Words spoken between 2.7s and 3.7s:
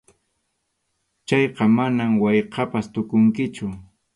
tukunkichu.